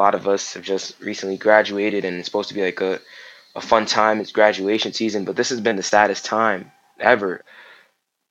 [0.00, 3.00] A lot of us have just recently graduated, and it's supposed to be like a,
[3.54, 4.18] a fun time.
[4.18, 7.44] It's graduation season, but this has been the saddest time ever.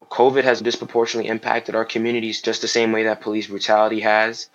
[0.09, 4.49] COVID has disproportionately impacted our communities just the same way that police brutality has.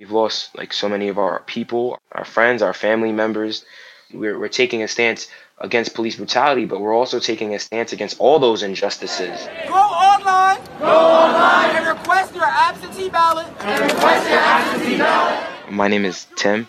[0.00, 3.66] We've lost like so many of our people, our friends, our family members.
[4.14, 8.18] We're, we're taking a stance against police brutality, but we're also taking a stance against
[8.20, 9.46] all those injustices.
[9.68, 10.64] Go online.
[10.78, 13.46] Go online and request your absentee ballot.
[13.60, 15.27] And request your absentee ballot.
[15.70, 16.66] My name is Tim.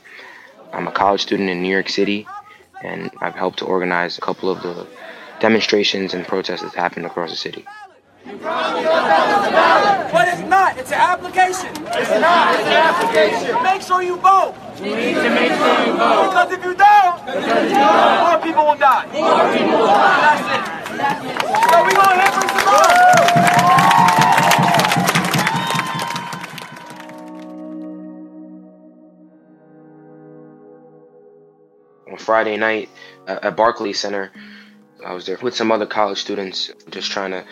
[0.74, 2.28] I'm a college student in New York City,
[2.84, 4.88] and I've helped to organize a couple of the
[5.40, 7.66] demonstrations and protests that happened across the city.
[8.26, 8.34] But
[10.28, 10.78] it's not.
[10.78, 11.70] It's an application.
[11.70, 12.56] It's not.
[12.56, 13.64] It's an application.
[13.64, 14.54] Make sure you vote.
[14.78, 16.30] You need to make sure you vote.
[16.30, 19.06] Because if you don't, more people will die.
[19.06, 19.39] More people will
[32.10, 32.90] on Friday night
[33.28, 34.32] uh, at Barclays Center.
[35.06, 37.46] I was there with some other college students, just trying to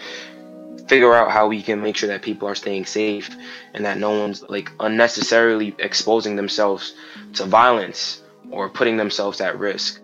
[0.87, 3.29] figure out how we can make sure that people are staying safe
[3.73, 6.93] and that no one's like unnecessarily exposing themselves
[7.33, 10.01] to violence or putting themselves at risk.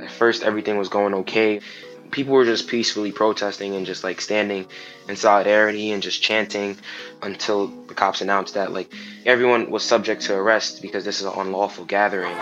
[0.00, 1.60] At first, everything was going okay.
[2.10, 4.66] People were just peacefully protesting and just like standing
[5.08, 6.76] in solidarity and just chanting
[7.22, 8.92] until the cops announced that like
[9.26, 12.36] everyone was subject to arrest because this is an unlawful gathering.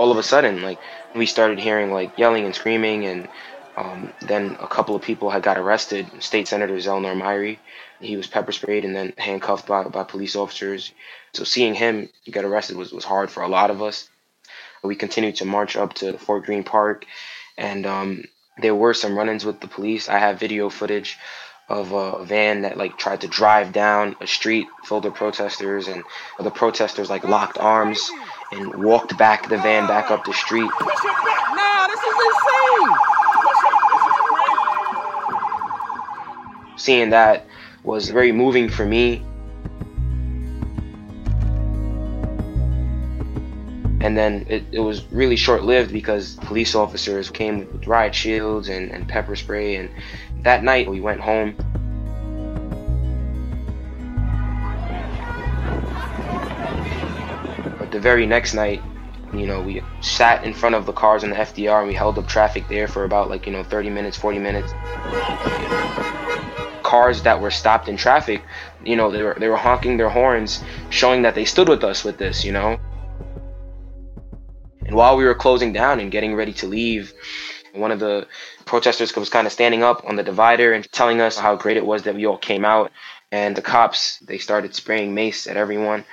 [0.00, 0.78] All of a sudden, like
[1.14, 3.28] we started hearing like yelling and screaming and
[3.76, 6.06] um, then a couple of people had got arrested.
[6.20, 7.58] State Senator Zellnor Myrie,
[8.00, 10.92] he was pepper sprayed and then handcuffed by, by police officers.
[11.32, 14.08] So seeing him get arrested was, was hard for a lot of us.
[14.82, 17.04] We continued to march up to Fort Greene Park,
[17.58, 18.24] and um,
[18.60, 20.08] there were some run-ins with the police.
[20.08, 21.18] I have video footage
[21.70, 26.02] of a van that like tried to drive down a street filled with protesters, and
[26.40, 28.10] the protesters like locked arms
[28.50, 30.68] and walked back the van back up the street.
[30.80, 32.96] Now this is insane.
[36.76, 37.46] Seeing that
[37.84, 39.22] was very moving for me.
[44.02, 48.70] And then it, it was really short lived because police officers came with riot shields
[48.70, 49.76] and, and pepper spray.
[49.76, 49.90] And
[50.42, 51.54] that night we went home.
[57.78, 58.82] But the very next night,
[59.32, 62.18] you know, we sat in front of the cars in the FDR and we held
[62.18, 64.72] up traffic there for about like, you know, 30 minutes, 40 minutes
[66.90, 68.42] cars that were stopped in traffic,
[68.84, 72.02] you know, they were they were honking their horns, showing that they stood with us
[72.02, 72.78] with this, you know.
[74.84, 77.14] And while we were closing down and getting ready to leave,
[77.74, 78.26] one of the
[78.64, 81.86] protesters was kind of standing up on the divider and telling us how great it
[81.86, 82.90] was that we all came out.
[83.32, 86.04] And the cops, they started spraying mace at everyone.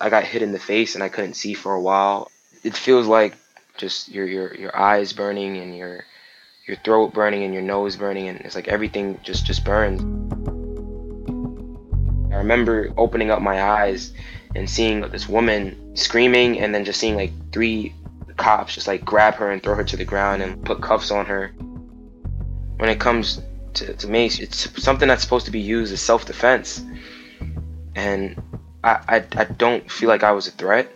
[0.00, 2.30] I got hit in the face and I couldn't see for a while.
[2.62, 3.34] It feels like
[3.76, 6.04] just your your your eyes burning and your
[6.66, 10.00] your throat burning and your nose burning and it's like everything just just burns
[12.32, 14.12] i remember opening up my eyes
[14.54, 17.92] and seeing this woman screaming and then just seeing like three
[18.36, 21.26] cops just like grab her and throw her to the ground and put cuffs on
[21.26, 21.48] her.
[22.76, 23.40] When it comes
[23.74, 26.84] to, to mace it's something that's supposed to be used as self-defense.
[27.94, 28.42] And
[28.82, 30.90] I, I, I don't feel like i was a threat.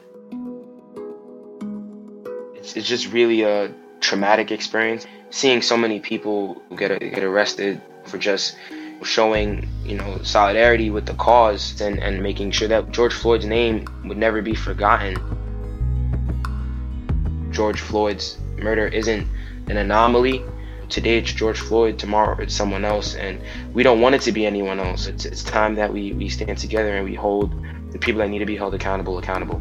[2.54, 5.06] It's, it's just really a traumatic experience.
[5.31, 8.56] Seeing so many people get get arrested for just
[9.03, 13.87] showing you know solidarity with the cause and, and making sure that George Floyd's name
[14.05, 15.17] would never be forgotten.
[17.58, 19.26] George Floyd's murder isn't
[19.66, 20.44] an anomaly.
[20.88, 23.40] Today it's George Floyd, tomorrow it's someone else, and
[23.75, 25.08] we don't want it to be anyone else.
[25.08, 27.52] It's, it's time that we, we stand together and we hold
[27.90, 29.60] the people that need to be held accountable accountable.